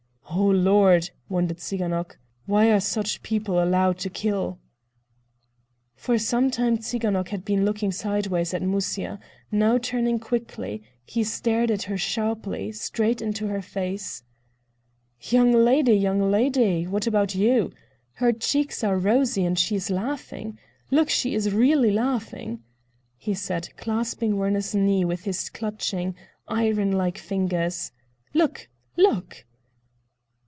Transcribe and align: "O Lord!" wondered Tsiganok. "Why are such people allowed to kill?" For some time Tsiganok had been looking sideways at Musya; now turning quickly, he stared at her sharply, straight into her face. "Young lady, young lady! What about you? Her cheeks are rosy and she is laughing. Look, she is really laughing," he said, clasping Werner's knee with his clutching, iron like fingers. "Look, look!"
"O 0.33 0.45
Lord!" 0.45 1.11
wondered 1.27 1.57
Tsiganok. 1.57 2.17
"Why 2.45 2.71
are 2.71 2.79
such 2.79 3.21
people 3.21 3.61
allowed 3.61 3.97
to 3.99 4.09
kill?" 4.09 4.59
For 5.93 6.17
some 6.17 6.49
time 6.49 6.77
Tsiganok 6.77 7.27
had 7.27 7.43
been 7.43 7.65
looking 7.65 7.91
sideways 7.91 8.53
at 8.53 8.61
Musya; 8.61 9.19
now 9.51 9.77
turning 9.77 10.19
quickly, 10.19 10.81
he 11.05 11.25
stared 11.25 11.69
at 11.69 11.83
her 11.83 11.97
sharply, 11.97 12.71
straight 12.71 13.21
into 13.21 13.47
her 13.47 13.61
face. 13.61 14.23
"Young 15.19 15.51
lady, 15.51 15.95
young 15.97 16.31
lady! 16.31 16.87
What 16.87 17.05
about 17.07 17.35
you? 17.35 17.73
Her 18.13 18.31
cheeks 18.31 18.85
are 18.85 18.97
rosy 18.97 19.43
and 19.43 19.59
she 19.59 19.75
is 19.75 19.89
laughing. 19.89 20.57
Look, 20.91 21.09
she 21.09 21.35
is 21.35 21.53
really 21.53 21.91
laughing," 21.91 22.63
he 23.17 23.33
said, 23.33 23.67
clasping 23.75 24.37
Werner's 24.37 24.73
knee 24.73 25.03
with 25.03 25.25
his 25.25 25.49
clutching, 25.49 26.15
iron 26.47 26.93
like 26.93 27.17
fingers. 27.17 27.91
"Look, 28.33 28.69
look!" 28.95 29.43